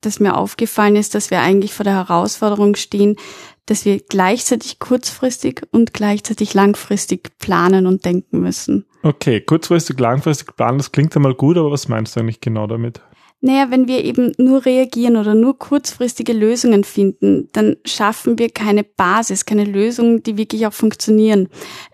das 0.01 0.21
mir 0.21 0.37
aufgefallen 0.37 0.97
ist, 0.97 1.15
dass 1.15 1.31
wir 1.31 1.41
eigentlich 1.41 1.75
vor 1.75 1.85
der 1.85 1.95
Herausforderung 1.95 2.77
stehen, 2.77 3.17
dass 3.67 3.85
wir 3.85 3.99
gleichzeitig 3.99 4.79
kurzfristig 4.79 5.63
und 5.73 5.93
gleichzeitig 5.93 6.55
langfristig 6.55 7.37
planen 7.39 7.87
und 7.87 8.05
denken 8.05 8.41
müssen. 8.41 8.87
Okay, 9.03 9.41
kurzfristig, 9.41 9.99
langfristig 9.99 10.57
planen, 10.57 10.79
das 10.79 10.93
klingt 10.93 11.15
einmal 11.17 11.35
gut, 11.35 11.57
aber 11.59 11.71
was 11.71 11.89
meinst 11.89 12.17
du 12.17 12.21
eigentlich 12.21 12.41
genau 12.41 12.67
damit? 12.67 13.01
Naja, 13.43 13.71
wenn 13.71 13.87
wir 13.87 14.03
eben 14.03 14.33
nur 14.39 14.65
reagieren 14.65 15.17
oder 15.17 15.35
nur 15.35 15.59
kurzfristige 15.59 16.33
Lösungen 16.33 16.85
finden, 16.85 17.49
dann 17.53 17.77
schaffen 17.85 18.39
wir 18.39 18.49
keine 18.49 18.83
Basis, 18.83 19.45
keine 19.45 19.65
Lösungen, 19.65 20.23
die 20.23 20.39
wirklich 20.39 20.67
auch 20.67 20.73
funktionieren. 20.73 21.49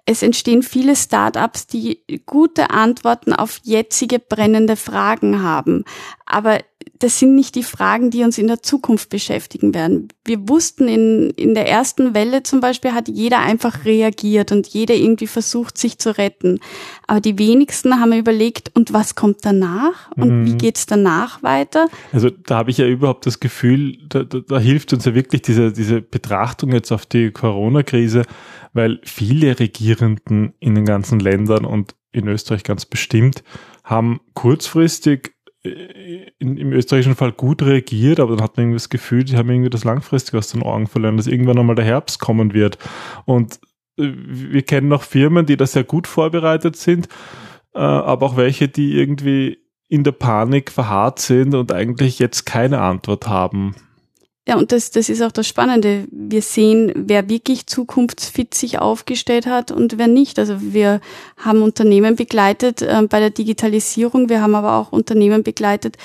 Es 0.06 0.22
entstehen 0.22 0.62
viele 0.62 0.94
Startups, 0.94 1.66
die 1.66 2.04
gute 2.26 2.70
Antworten 2.70 3.32
auf 3.32 3.60
jetzige 3.64 4.20
brennende 4.20 4.76
Fragen 4.76 5.42
haben. 5.42 5.84
Aber 6.32 6.60
das 6.98 7.18
sind 7.18 7.34
nicht 7.34 7.54
die 7.56 7.62
Fragen, 7.62 8.10
die 8.10 8.22
uns 8.22 8.38
in 8.38 8.46
der 8.46 8.62
Zukunft 8.62 9.10
beschäftigen 9.10 9.74
werden. 9.74 10.08
Wir 10.24 10.48
wussten 10.48 10.88
in, 10.88 11.30
in 11.30 11.54
der 11.54 11.68
ersten 11.68 12.14
Welle 12.14 12.42
zum 12.42 12.60
Beispiel 12.60 12.92
hat 12.92 13.08
jeder 13.08 13.40
einfach 13.40 13.84
reagiert 13.84 14.52
und 14.52 14.68
jeder 14.68 14.94
irgendwie 14.94 15.26
versucht, 15.26 15.76
sich 15.76 15.98
zu 15.98 16.16
retten. 16.16 16.60
Aber 17.06 17.20
die 17.20 17.38
wenigsten 17.38 18.00
haben 18.00 18.12
überlegt, 18.12 18.70
und 18.74 18.92
was 18.92 19.14
kommt 19.14 19.38
danach? 19.42 20.10
Und 20.16 20.42
mhm. 20.42 20.46
wie 20.46 20.56
geht's 20.56 20.86
danach 20.86 21.42
weiter? 21.42 21.88
Also 22.12 22.30
da 22.30 22.56
habe 22.56 22.70
ich 22.70 22.78
ja 22.78 22.86
überhaupt 22.86 23.26
das 23.26 23.40
Gefühl, 23.40 23.98
da, 24.08 24.22
da, 24.22 24.38
da 24.38 24.58
hilft 24.58 24.92
uns 24.92 25.04
ja 25.04 25.14
wirklich 25.14 25.42
diese, 25.42 25.72
diese 25.72 26.00
Betrachtung 26.00 26.72
jetzt 26.72 26.92
auf 26.92 27.04
die 27.04 27.30
Corona-Krise, 27.30 28.22
weil 28.72 29.00
viele 29.04 29.58
Regierenden 29.58 30.54
in 30.60 30.74
den 30.74 30.84
ganzen 30.84 31.20
Ländern 31.20 31.64
und 31.64 31.94
in 32.12 32.28
Österreich 32.28 32.62
ganz 32.62 32.86
bestimmt 32.86 33.42
haben 33.84 34.20
kurzfristig 34.34 35.31
in, 35.64 36.56
im 36.56 36.72
österreichischen 36.72 37.14
Fall 37.14 37.32
gut 37.32 37.62
reagiert, 37.62 38.18
aber 38.18 38.34
dann 38.34 38.44
hat 38.44 38.56
man 38.56 38.64
irgendwie 38.64 38.76
das 38.76 38.88
Gefühl, 38.88 39.24
die 39.24 39.36
haben 39.36 39.48
irgendwie 39.48 39.70
das 39.70 39.84
langfristig 39.84 40.34
aus 40.34 40.48
den 40.48 40.62
Augen 40.62 40.88
verloren, 40.88 41.16
dass 41.16 41.26
irgendwann 41.26 41.56
nochmal 41.56 41.76
der 41.76 41.84
Herbst 41.84 42.18
kommen 42.18 42.52
wird. 42.52 42.78
Und 43.24 43.60
äh, 43.96 44.10
wir 44.12 44.62
kennen 44.62 44.88
noch 44.88 45.02
Firmen, 45.02 45.46
die 45.46 45.56
da 45.56 45.66
sehr 45.66 45.84
gut 45.84 46.06
vorbereitet 46.06 46.76
sind, 46.76 47.08
äh, 47.74 47.78
aber 47.78 48.26
auch 48.26 48.36
welche, 48.36 48.68
die 48.68 48.98
irgendwie 48.98 49.58
in 49.88 50.04
der 50.04 50.12
Panik 50.12 50.70
verharrt 50.70 51.20
sind 51.20 51.54
und 51.54 51.70
eigentlich 51.70 52.18
jetzt 52.18 52.44
keine 52.44 52.80
Antwort 52.80 53.28
haben. 53.28 53.76
Ja, 54.46 54.56
und 54.56 54.72
das, 54.72 54.90
das 54.90 55.08
ist 55.08 55.22
auch 55.22 55.30
das 55.30 55.46
Spannende. 55.46 56.08
Wir 56.10 56.42
sehen, 56.42 56.92
wer 56.96 57.28
wirklich 57.28 57.68
zukunftsfit 57.68 58.54
sich 58.54 58.80
aufgestellt 58.80 59.46
hat 59.46 59.70
und 59.70 59.98
wer 59.98 60.08
nicht. 60.08 60.36
Also 60.38 60.56
wir 60.60 61.00
haben 61.36 61.62
Unternehmen 61.62 62.16
begleitet 62.16 62.82
äh, 62.82 63.02
bei 63.08 63.20
der 63.20 63.30
Digitalisierung. 63.30 64.28
Wir 64.28 64.42
haben 64.42 64.56
aber 64.56 64.78
auch 64.78 64.90
Unternehmen 64.90 65.44
begleitet, 65.44 65.96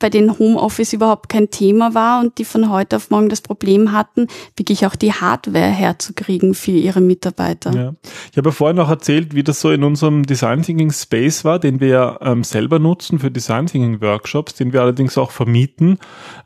bei 0.00 0.10
denen 0.10 0.38
Homeoffice 0.38 0.92
überhaupt 0.92 1.28
kein 1.28 1.50
Thema 1.50 1.94
war 1.94 2.20
und 2.20 2.38
die 2.38 2.44
von 2.44 2.70
heute 2.70 2.96
auf 2.96 3.10
morgen 3.10 3.28
das 3.28 3.40
Problem 3.40 3.92
hatten, 3.92 4.26
wirklich 4.56 4.86
auch 4.86 4.96
die 4.96 5.12
Hardware 5.12 5.68
herzukriegen 5.68 6.54
für 6.54 6.72
ihre 6.72 7.00
Mitarbeiter. 7.00 7.72
Ja. 7.72 7.94
Ich 8.32 8.36
habe 8.36 8.48
ja 8.48 8.52
vorhin 8.52 8.76
noch 8.76 8.90
erzählt, 8.90 9.34
wie 9.34 9.44
das 9.44 9.60
so 9.60 9.70
in 9.70 9.84
unserem 9.84 10.24
Design 10.24 10.62
Thinking 10.62 10.90
Space 10.90 11.44
war, 11.44 11.58
den 11.58 11.80
wir 11.80 12.18
ähm, 12.22 12.42
selber 12.42 12.78
nutzen 12.78 13.18
für 13.18 13.30
Design 13.30 13.66
Thinking 13.66 14.00
Workshops, 14.00 14.54
den 14.54 14.72
wir 14.72 14.80
allerdings 14.82 15.16
auch 15.18 15.30
vermieten, 15.30 15.98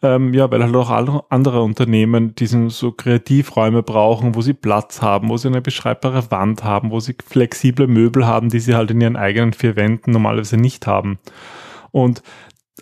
ähm, 0.03 0.35
ja, 0.35 0.51
weil 0.51 0.63
halt 0.63 0.77
auch 0.77 1.25
andere 1.31 1.63
Unternehmen 1.63 2.35
diesen 2.35 2.69
so 2.71 2.93
Kreativräume 2.93 3.83
brauchen, 3.83 4.35
wo 4.35 4.43
sie 4.43 4.55
Platz 4.55 5.01
haben, 5.01 5.29
wo 5.29 5.37
sie 5.37 5.49
eine 5.49 5.63
beschreibbare 5.63 6.31
Wand 6.31 6.65
haben, 6.65 6.91
wo 6.91 6.99
sie 7.01 7.15
flexible 7.25 7.87
Möbel 7.87 8.27
haben, 8.27 8.49
die 8.49 8.61
sie 8.61 8.75
halt 8.75 8.91
in 8.91 9.01
ihren 9.01 9.17
eigenen 9.17 9.53
vier 9.53 9.77
Wänden 9.77 10.11
normalerweise 10.11 10.57
nicht 10.57 10.87
haben. 10.87 11.19
Und 11.93 12.23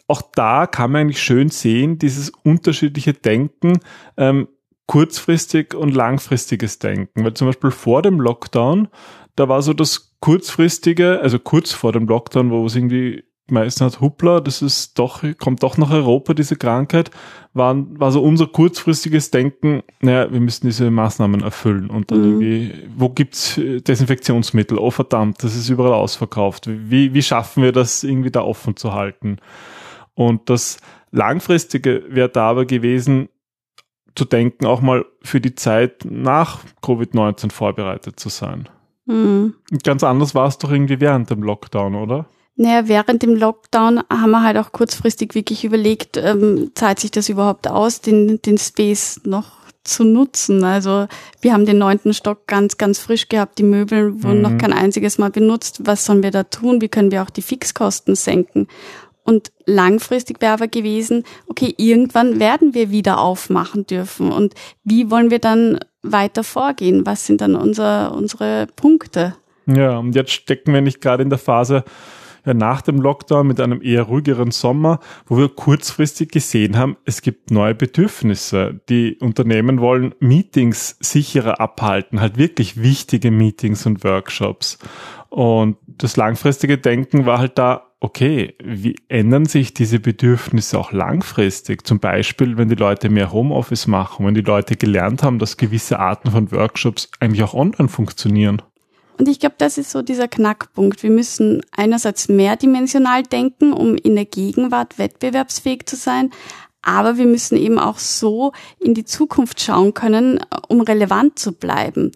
auch 0.07 0.23
da 0.35 0.67
kann 0.67 0.93
man 0.93 1.03
eigentlich 1.03 1.23
schön 1.23 1.51
sehen, 1.51 1.99
dieses 1.99 2.31
unterschiedliche 2.31 3.13
Denken, 3.13 3.81
ähm, 4.17 4.49
kurzfristig 4.87 5.75
und 5.75 5.95
langfristiges 5.95 6.79
Denken. 6.79 7.25
Weil 7.25 7.35
zum 7.35 7.49
Beispiel 7.49 7.71
vor 7.71 8.03
dem 8.03 8.21
Lockdown, 8.21 8.89
da 9.37 9.49
war 9.49 9.63
so 9.63 9.73
das 9.73 10.17
kurzfristige, 10.21 11.21
also 11.21 11.39
kurz 11.39 11.73
vor 11.73 11.93
dem 11.93 12.07
Lockdown, 12.07 12.51
wo 12.51 12.67
es 12.67 12.77
irgendwie 12.77 13.25
meistens 13.51 13.95
hat, 13.95 14.01
hoppla, 14.01 14.41
das 14.41 14.63
ist 14.63 14.99
doch, 14.99 15.23
kommt 15.39 15.63
doch 15.63 15.77
nach 15.77 15.91
Europa, 15.91 16.33
diese 16.33 16.57
Krankheit, 16.57 17.11
war, 17.53 17.77
war 17.99 18.11
so 18.11 18.23
unser 18.23 18.47
kurzfristiges 18.47 19.31
Denken, 19.31 19.83
naja, 20.01 20.33
wir 20.33 20.41
müssen 20.41 20.67
diese 20.67 20.91
Maßnahmen 20.91 21.43
erfüllen 21.43 21.91
und 21.91 22.11
dann 22.11 22.21
mhm. 22.21 22.43
irgendwie, 22.43 22.73
wo 22.97 23.09
gibt's 23.11 23.61
Desinfektionsmittel? 23.61 24.79
Oh 24.79 24.91
verdammt, 24.91 25.43
das 25.43 25.55
ist 25.55 25.69
überall 25.69 25.93
ausverkauft. 25.93 26.69
Wie, 26.69 27.13
wie 27.15 27.23
schaffen 27.23 27.63
wir 27.63 27.73
das 27.73 28.05
irgendwie 28.05 28.31
da 28.31 28.43
offen 28.43 28.77
zu 28.77 28.95
halten? 28.95 29.39
Und 30.14 30.49
das 30.50 30.78
Langfristige 31.11 32.04
wäre 32.09 32.28
da 32.28 32.50
aber 32.50 32.64
gewesen, 32.64 33.28
zu 34.14 34.25
denken, 34.25 34.66
auch 34.66 34.81
mal 34.81 35.07
für 35.23 35.40
die 35.40 35.54
Zeit 35.54 36.04
nach 36.04 36.61
Covid-19 36.83 37.50
vorbereitet 37.50 38.21
zu 38.21 38.28
sein. 38.28 38.69
Mhm. 39.07 39.54
Ganz 39.83 40.04
anders 40.04 40.35
war 40.35 40.47
es 40.47 40.59
doch 40.59 40.71
irgendwie 40.71 41.00
während 41.00 41.31
dem 41.31 41.42
Lockdown, 41.42 41.95
oder? 41.95 42.26
Naja, 42.57 42.87
während 42.88 43.23
dem 43.23 43.35
Lockdown 43.35 44.02
haben 44.11 44.31
wir 44.31 44.42
halt 44.42 44.59
auch 44.59 44.73
kurzfristig 44.73 45.35
wirklich 45.35 45.64
überlegt, 45.64 46.19
ähm, 46.19 46.71
zahlt 46.75 47.00
sich 47.00 47.11
das 47.11 47.31
überhaupt 47.31 47.66
aus, 47.66 48.02
den, 48.02 48.40
den 48.42 48.59
Space 48.59 49.21
noch 49.25 49.62
zu 49.85 50.04
nutzen. 50.04 50.62
Also 50.62 51.07
wir 51.40 51.52
haben 51.54 51.66
den 51.66 51.78
neunten 51.78 52.14
Stock 52.14 52.47
ganz, 52.47 52.76
ganz 52.76 52.99
frisch 52.99 53.28
gehabt. 53.28 53.59
Die 53.59 53.64
Möbel 53.64 54.23
wurden 54.23 54.37
mhm. 54.37 54.42
noch 54.42 54.59
kein 54.59 54.73
einziges 54.73 55.19
Mal 55.19 55.31
benutzt. 55.31 55.81
Was 55.85 56.04
sollen 56.04 56.23
wir 56.23 56.31
da 56.31 56.45
tun? 56.45 56.81
Wie 56.81 56.88
können 56.88 57.11
wir 57.11 57.23
auch 57.23 57.31
die 57.31 57.42
Fixkosten 57.42 58.14
senken? 58.14 58.69
Und 59.25 59.52
langfristig 59.67 60.41
wäre 60.41 60.55
aber 60.55 60.69
gewesen, 60.69 61.25
okay, 61.47 61.75
irgendwann 61.76 62.41
werden 62.41 62.75
wir 62.75 62.91
wieder 62.91 63.21
aufmachen 63.21 63.87
dürfen. 63.87 64.33
Und 64.33 64.55
wie 64.85 65.11
wollen 65.11 65.31
wir 65.31 65.38
dann 65.38 65.79
weiter 66.02 66.43
vorgehen? 66.43 67.07
Was 67.07 67.26
sind 67.26 67.41
dann 67.41 67.55
unser, 67.55 68.14
unsere 68.14 68.67
Punkte? 68.75 69.37
Ja, 69.67 69.99
und 69.99 70.14
jetzt 70.14 70.33
stecken 70.33 70.75
wir 70.75 70.81
nicht 70.81 71.00
gerade 71.00 71.23
in 71.23 71.31
der 71.31 71.38
Phase 71.38 71.85
ja, 72.45 72.55
nach 72.55 72.83
dem 72.83 73.00
Lockdown 73.00 73.47
mit 73.47 73.61
einem 73.61 73.83
eher 73.83 74.02
ruhigeren 74.02 74.50
Sommer, 74.50 74.99
wo 75.26 75.38
wir 75.38 75.49
kurzfristig 75.49 76.31
gesehen 76.31 76.76
haben, 76.76 76.97
es 77.05 77.23
gibt 77.23 77.50
neue 77.50 77.75
Bedürfnisse. 77.75 78.81
Die 78.88 79.17
Unternehmen 79.21 79.81
wollen 79.81 80.14
Meetings 80.19 80.97
sicherer 81.00 81.61
abhalten, 81.61 82.21
halt 82.21 82.38
wirklich 82.38 82.83
wichtige 82.83 83.31
Meetings 83.31 83.87
und 83.87 84.02
Workshops. 84.02 84.79
Und 85.29 85.76
das 85.87 86.17
langfristige 86.17 86.79
Denken 86.79 87.26
war 87.26 87.38
halt 87.38 87.59
da, 87.59 87.92
okay, 88.03 88.55
wie 88.63 88.97
ändern 89.09 89.45
sich 89.45 89.75
diese 89.75 90.01
Bedürfnisse 90.01 90.77
auch 90.77 90.91
langfristig? 90.91 91.87
Zum 91.87 92.01
Beispiel, 92.01 92.59
wenn 92.59 92.69
die 92.69 92.75
Leute 92.75 93.09
mehr 93.09 93.33
Homeoffice 93.33 93.87
machen, 93.87 94.27
wenn 94.27 94.35
die 94.35 94.41
Leute 94.41 94.77
gelernt 94.77 95.23
haben, 95.23 95.39
dass 95.39 95.57
gewisse 95.57 96.01
Arten 96.01 96.33
von 96.33 96.51
Workshops 96.51 97.09
eigentlich 97.21 97.45
auch 97.45 97.55
online 97.55 97.89
funktionieren. 97.89 98.61
Und 99.19 99.29
ich 99.29 99.39
glaube, 99.39 99.55
das 99.59 99.79
ist 99.79 99.93
so 99.93 100.03
dieser 100.03 100.27
Knackpunkt. 100.27 101.05
Wir 101.05 101.11
müssen 101.11 101.63
einerseits 101.71 102.29
mehrdimensional 102.29 103.23
denken, 103.23 103.73
um 103.73 103.95
in 103.95 104.17
der 104.17 104.25
Gegenwart 104.25 104.99
wettbewerbsfähig 104.99 105.87
zu 105.87 105.95
sein, 105.95 106.31
aber 106.83 107.19
wir 107.19 107.27
müssen 107.27 107.57
eben 107.57 107.79
auch 107.79 107.99
so 107.99 108.53
in 108.81 108.95
die 108.95 109.05
Zukunft 109.05 109.61
schauen 109.61 109.95
können, 109.95 110.41
um 110.67 110.81
relevant 110.81 111.39
zu 111.39 111.53
bleiben. 111.53 112.11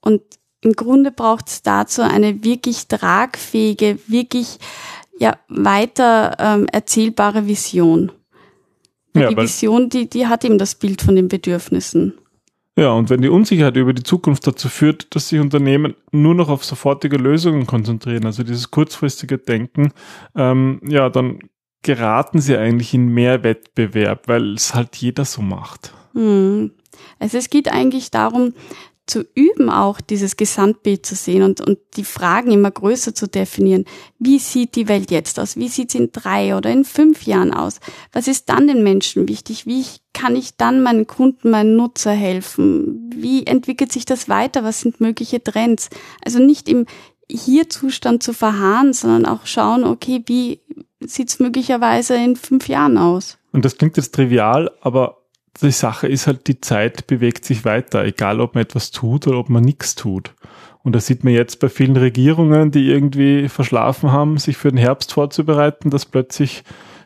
Und 0.00 0.22
im 0.62 0.72
Grunde 0.72 1.12
braucht 1.12 1.48
es 1.48 1.62
dazu 1.62 2.00
eine 2.00 2.42
wirklich 2.42 2.88
tragfähige, 2.88 3.98
wirklich 4.06 4.58
ja 5.18 5.36
weiter 5.48 6.36
ähm, 6.38 6.66
erzählbare 6.72 7.46
Vision. 7.46 8.12
Ja, 9.14 9.30
die 9.30 9.36
Vision, 9.36 9.88
die, 9.88 10.08
die 10.08 10.26
hat 10.26 10.44
eben 10.44 10.58
das 10.58 10.74
Bild 10.74 11.00
von 11.00 11.16
den 11.16 11.28
Bedürfnissen. 11.28 12.14
Ja, 12.78 12.90
und 12.92 13.08
wenn 13.08 13.22
die 13.22 13.30
Unsicherheit 13.30 13.76
über 13.76 13.94
die 13.94 14.02
Zukunft 14.02 14.46
dazu 14.46 14.68
führt, 14.68 15.14
dass 15.14 15.30
sich 15.30 15.40
Unternehmen 15.40 15.94
nur 16.12 16.34
noch 16.34 16.50
auf 16.50 16.62
sofortige 16.62 17.16
Lösungen 17.16 17.66
konzentrieren, 17.66 18.26
also 18.26 18.42
dieses 18.42 18.70
kurzfristige 18.70 19.38
Denken, 19.38 19.92
ähm, 20.34 20.80
ja, 20.86 21.08
dann 21.08 21.38
geraten 21.80 22.40
sie 22.40 22.56
eigentlich 22.56 22.92
in 22.92 23.08
mehr 23.08 23.42
Wettbewerb, 23.42 24.28
weil 24.28 24.54
es 24.54 24.74
halt 24.74 24.96
jeder 24.96 25.24
so 25.24 25.40
macht. 25.40 25.94
Hm. 26.12 26.72
Also 27.18 27.38
es 27.38 27.48
geht 27.48 27.72
eigentlich 27.72 28.10
darum, 28.10 28.52
zu 29.06 29.24
üben, 29.34 29.70
auch 29.70 30.00
dieses 30.00 30.36
Gesamtbild 30.36 31.06
zu 31.06 31.14
sehen 31.14 31.42
und, 31.42 31.60
und 31.60 31.78
die 31.96 32.04
Fragen 32.04 32.50
immer 32.50 32.70
größer 32.70 33.14
zu 33.14 33.28
definieren. 33.28 33.84
Wie 34.18 34.38
sieht 34.38 34.74
die 34.74 34.88
Welt 34.88 35.10
jetzt 35.10 35.38
aus? 35.38 35.56
Wie 35.56 35.68
sieht 35.68 35.92
sie 35.92 35.98
in 35.98 36.12
drei 36.12 36.56
oder 36.56 36.70
in 36.70 36.84
fünf 36.84 37.22
Jahren 37.22 37.54
aus? 37.54 37.78
Was 38.12 38.26
ist 38.26 38.48
dann 38.48 38.66
den 38.66 38.82
Menschen 38.82 39.28
wichtig? 39.28 39.64
Wie 39.64 39.84
kann 40.12 40.34
ich 40.34 40.56
dann 40.56 40.82
meinen 40.82 41.06
Kunden, 41.06 41.50
meinen 41.50 41.76
Nutzer 41.76 42.12
helfen? 42.12 43.10
Wie 43.14 43.46
entwickelt 43.46 43.92
sich 43.92 44.04
das 44.06 44.28
weiter? 44.28 44.64
Was 44.64 44.80
sind 44.80 45.00
mögliche 45.00 45.42
Trends? 45.42 45.88
Also 46.24 46.40
nicht 46.40 46.68
im 46.68 46.86
Hier-Zustand 47.30 48.22
zu 48.22 48.32
verharren, 48.32 48.92
sondern 48.92 49.26
auch 49.26 49.46
schauen, 49.46 49.84
okay, 49.84 50.22
wie 50.26 50.60
sieht 51.00 51.28
es 51.28 51.38
möglicherweise 51.38 52.16
in 52.16 52.34
fünf 52.34 52.68
Jahren 52.68 52.98
aus? 52.98 53.38
Und 53.52 53.64
das 53.64 53.78
klingt 53.78 53.96
jetzt 53.96 54.14
trivial, 54.14 54.70
aber 54.80 55.25
die 55.62 55.70
Sache 55.70 56.08
ist 56.08 56.26
halt, 56.26 56.46
die 56.48 56.60
Zeit 56.60 57.06
bewegt 57.06 57.44
sich 57.44 57.64
weiter, 57.64 58.04
egal 58.04 58.40
ob 58.40 58.54
man 58.54 58.62
etwas 58.62 58.90
tut 58.90 59.26
oder 59.26 59.38
ob 59.38 59.48
man 59.48 59.64
nichts 59.64 59.94
tut. 59.94 60.34
Und 60.82 60.94
das 60.94 61.06
sieht 61.06 61.24
man 61.24 61.32
jetzt 61.32 61.58
bei 61.58 61.68
vielen 61.68 61.96
Regierungen, 61.96 62.70
die 62.70 62.88
irgendwie 62.88 63.48
verschlafen 63.48 64.12
haben, 64.12 64.38
sich 64.38 64.56
für 64.56 64.68
den 64.68 64.78
Herbst 64.78 65.12
vorzubereiten, 65.12 65.90
dass 65.90 66.06
plötzlich 66.06 66.62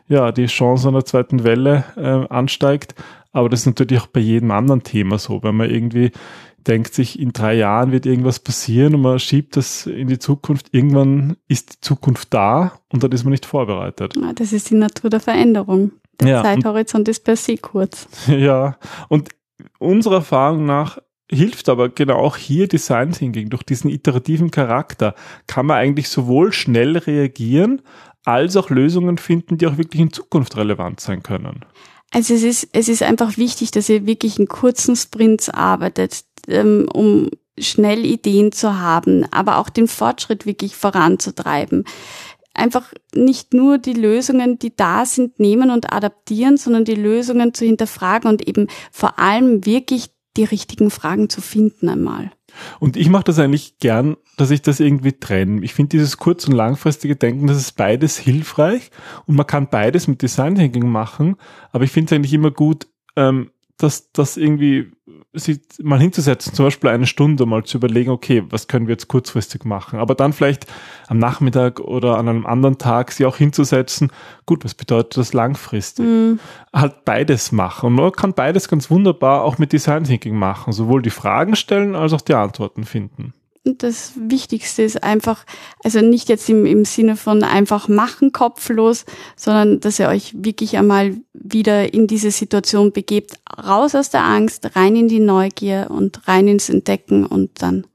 ja, 0.07 0.31
die 0.31 0.45
Chance 0.45 0.89
einer 0.89 1.05
zweiten 1.05 1.43
Welle 1.43 1.85
äh, 1.95 2.27
ansteigt. 2.31 2.93
Aber 3.31 3.49
das 3.49 3.61
ist 3.61 3.65
natürlich 3.65 4.01
auch 4.01 4.07
bei 4.07 4.19
jedem 4.19 4.51
anderen 4.51 4.83
Thema 4.83 5.17
so, 5.17 5.41
wenn 5.41 5.55
man 5.55 5.69
irgendwie 5.69 6.11
denkt 6.67 6.93
sich, 6.93 7.19
in 7.19 7.33
drei 7.33 7.55
Jahren 7.55 7.91
wird 7.91 8.05
irgendwas 8.05 8.39
passieren 8.39 8.95
und 8.95 9.01
man 9.01 9.19
schiebt 9.19 9.57
das 9.57 9.87
in 9.87 10.07
die 10.07 10.19
Zukunft. 10.19 10.67
Irgendwann 10.73 11.37
ist 11.47 11.73
die 11.73 11.81
Zukunft 11.81 12.33
da 12.33 12.73
und 12.91 13.03
dann 13.03 13.11
ist 13.11 13.23
man 13.23 13.31
nicht 13.31 13.45
vorbereitet. 13.45 14.13
Das 14.35 14.53
ist 14.53 14.69
die 14.69 14.75
Natur 14.75 15.09
der 15.09 15.21
Veränderung. 15.21 15.91
Der 16.21 16.29
ja, 16.29 16.43
Zeithorizont 16.43 17.07
ist 17.07 17.23
per 17.23 17.35
se 17.35 17.57
kurz. 17.57 18.07
Ja, 18.27 18.77
und 19.09 19.29
unserer 19.79 20.15
Erfahrung 20.15 20.65
nach 20.65 20.99
hilft 21.29 21.69
aber 21.69 21.89
genau 21.89 22.17
auch 22.17 22.37
hier 22.37 22.67
Design 22.67 23.11
Thinking. 23.11 23.49
Durch 23.49 23.63
diesen 23.63 23.89
iterativen 23.89 24.51
Charakter 24.51 25.15
kann 25.47 25.65
man 25.65 25.77
eigentlich 25.77 26.09
sowohl 26.09 26.51
schnell 26.51 26.97
reagieren, 26.97 27.81
als 28.25 28.55
auch 28.57 28.69
Lösungen 28.69 29.17
finden, 29.17 29.57
die 29.57 29.67
auch 29.67 29.77
wirklich 29.77 30.01
in 30.01 30.13
Zukunft 30.13 30.57
relevant 30.57 30.99
sein 30.99 31.23
können. 31.23 31.65
Also 32.11 32.33
es 32.33 32.43
ist, 32.43 32.69
es 32.73 32.89
ist 32.89 33.03
einfach 33.03 33.37
wichtig, 33.37 33.71
dass 33.71 33.89
ihr 33.89 34.05
wirklich 34.05 34.37
in 34.37 34.47
kurzen 34.47 34.95
Sprints 34.95 35.49
arbeitet, 35.49 36.25
ähm, 36.47 36.87
um 36.93 37.29
schnell 37.57 38.05
Ideen 38.05 38.51
zu 38.51 38.79
haben, 38.79 39.25
aber 39.31 39.57
auch 39.57 39.69
den 39.69 39.87
Fortschritt 39.87 40.45
wirklich 40.45 40.75
voranzutreiben. 40.75 41.85
Einfach 42.61 42.93
nicht 43.15 43.55
nur 43.55 43.79
die 43.79 43.93
Lösungen, 43.93 44.59
die 44.59 44.75
da 44.75 45.05
sind, 45.05 45.39
nehmen 45.39 45.71
und 45.71 45.91
adaptieren, 45.91 46.57
sondern 46.57 46.85
die 46.85 46.95
Lösungen 46.95 47.55
zu 47.55 47.65
hinterfragen 47.65 48.29
und 48.29 48.47
eben 48.47 48.67
vor 48.91 49.17
allem 49.17 49.65
wirklich 49.65 50.11
die 50.37 50.43
richtigen 50.43 50.91
Fragen 50.91 51.27
zu 51.27 51.41
finden 51.41 51.89
einmal. 51.89 52.31
Und 52.79 52.97
ich 52.97 53.09
mache 53.09 53.23
das 53.23 53.39
eigentlich 53.39 53.79
gern, 53.79 54.15
dass 54.37 54.51
ich 54.51 54.61
das 54.61 54.79
irgendwie 54.79 55.13
trenne. 55.13 55.63
Ich 55.63 55.73
finde 55.73 55.89
dieses 55.89 56.17
kurz- 56.17 56.47
und 56.47 56.53
langfristige 56.53 57.15
Denken, 57.15 57.47
das 57.47 57.57
ist 57.57 57.73
beides 57.73 58.19
hilfreich 58.19 58.91
und 59.25 59.35
man 59.35 59.47
kann 59.47 59.69
beides 59.69 60.07
mit 60.07 60.21
Design 60.21 60.55
Thinking 60.55 60.87
machen, 60.87 61.37
aber 61.71 61.83
ich 61.83 61.91
finde 61.91 62.13
es 62.13 62.15
eigentlich 62.15 62.33
immer 62.33 62.51
gut, 62.51 62.87
ähm, 63.15 63.49
dass 63.77 64.11
das 64.11 64.37
irgendwie 64.37 64.91
sich 65.33 65.59
mal 65.81 65.99
hinzusetzen, 65.99 66.53
zum 66.53 66.65
Beispiel 66.65 66.89
eine 66.89 67.05
Stunde 67.05 67.45
mal 67.45 67.63
zu 67.63 67.77
überlegen, 67.77 68.11
okay, 68.11 68.43
was 68.49 68.67
können 68.67 68.87
wir 68.87 68.93
jetzt 68.93 69.07
kurzfristig 69.07 69.63
machen, 69.63 69.99
aber 69.99 70.13
dann 70.13 70.33
vielleicht 70.33 70.67
am 71.07 71.19
Nachmittag 71.19 71.79
oder 71.79 72.17
an 72.17 72.27
einem 72.27 72.45
anderen 72.45 72.77
Tag 72.77 73.11
sie 73.11 73.25
auch 73.25 73.37
hinzusetzen, 73.37 74.11
gut, 74.45 74.65
was 74.65 74.73
bedeutet 74.73 75.17
das 75.17 75.33
langfristig? 75.33 76.05
Mhm. 76.05 76.39
Halt 76.73 77.05
beides 77.05 77.51
machen 77.51 77.87
und 77.87 77.95
man 77.95 78.11
kann 78.11 78.33
beides 78.33 78.67
ganz 78.67 78.89
wunderbar 78.89 79.43
auch 79.43 79.57
mit 79.57 79.71
Design 79.71 80.03
Thinking 80.03 80.35
machen, 80.35 80.73
sowohl 80.73 81.01
die 81.01 81.09
Fragen 81.09 81.55
stellen 81.55 81.95
als 81.95 82.13
auch 82.13 82.21
die 82.21 82.33
Antworten 82.33 82.83
finden 82.83 83.33
das 83.63 84.13
Wichtigste 84.15 84.81
ist 84.81 85.03
einfach, 85.03 85.45
also 85.83 86.01
nicht 86.01 86.29
jetzt 86.29 86.49
im, 86.49 86.65
im 86.65 86.83
Sinne 86.85 87.15
von 87.15 87.43
einfach 87.43 87.87
machen, 87.87 88.31
kopflos, 88.31 89.05
sondern 89.35 89.79
dass 89.79 89.99
ihr 89.99 90.07
euch 90.07 90.33
wirklich 90.35 90.77
einmal 90.77 91.17
wieder 91.33 91.93
in 91.93 92.07
diese 92.07 92.31
Situation 92.31 92.91
begebt, 92.91 93.35
raus 93.67 93.93
aus 93.93 94.09
der 94.09 94.23
Angst, 94.23 94.75
rein 94.75 94.95
in 94.95 95.07
die 95.07 95.19
Neugier 95.19 95.87
und 95.89 96.27
rein 96.27 96.47
ins 96.47 96.69
Entdecken 96.69 97.25
und 97.25 97.61
dann 97.61 97.85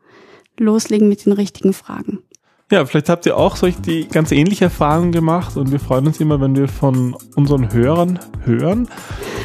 loslegen 0.58 1.08
mit 1.08 1.26
den 1.26 1.32
richtigen 1.32 1.73
Fragen. 1.73 2.20
Ja, 2.68 2.85
vielleicht 2.85 3.08
habt 3.08 3.26
ihr 3.26 3.37
auch 3.37 3.54
solch 3.54 3.76
die 3.80 4.08
ganz 4.08 4.32
ähnliche 4.32 4.64
Erfahrungen 4.64 5.12
gemacht 5.12 5.56
und 5.56 5.70
wir 5.70 5.78
freuen 5.78 6.08
uns 6.08 6.18
immer, 6.18 6.40
wenn 6.40 6.56
wir 6.56 6.66
von 6.66 7.16
unseren 7.37 7.73
Hörern 7.73 8.18
hören 8.42 8.88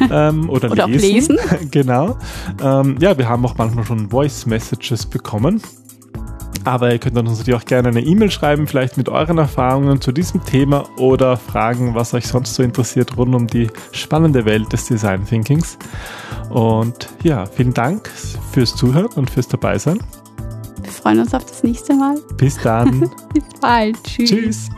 ähm, 0.10 0.50
oder, 0.50 0.72
oder 0.72 0.88
lesen. 0.88 1.38
Auch 1.38 1.52
lesen. 1.52 1.70
genau. 1.70 2.18
Ähm, 2.60 2.96
ja, 2.98 3.16
wir 3.16 3.28
haben 3.28 3.46
auch 3.46 3.56
manchmal 3.56 3.84
schon 3.84 4.10
Voice 4.10 4.46
Messages 4.46 5.06
bekommen. 5.06 5.62
Aber 6.64 6.92
ihr 6.92 6.98
könnt 6.98 7.18
uns 7.18 7.38
natürlich 7.38 7.60
auch 7.60 7.64
gerne 7.64 7.88
eine 7.88 8.00
E-Mail 8.00 8.30
schreiben, 8.30 8.66
vielleicht 8.66 8.96
mit 8.96 9.08
euren 9.08 9.38
Erfahrungen 9.38 10.00
zu 10.00 10.12
diesem 10.12 10.44
Thema 10.44 10.84
oder 10.96 11.36
Fragen, 11.36 11.94
was 11.94 12.14
euch 12.14 12.26
sonst 12.26 12.54
so 12.54 12.62
interessiert 12.62 13.16
rund 13.16 13.34
um 13.34 13.46
die 13.46 13.68
spannende 13.90 14.44
Welt 14.44 14.72
des 14.72 14.86
Design 14.86 15.26
Thinkings. 15.26 15.76
Und 16.50 17.08
ja, 17.22 17.46
vielen 17.46 17.74
Dank 17.74 18.08
fürs 18.52 18.76
Zuhören 18.76 19.06
und 19.16 19.30
fürs 19.30 19.48
Dabeisein. 19.48 19.98
Wir 20.82 20.90
freuen 20.90 21.20
uns 21.20 21.34
auf 21.34 21.44
das 21.44 21.62
nächste 21.62 21.94
Mal. 21.94 22.16
Bis 22.36 22.58
dann. 22.58 23.00
Bis 23.34 23.44
bald. 23.60 24.02
Tschüss. 24.04 24.30
Tschüss. 24.30 24.70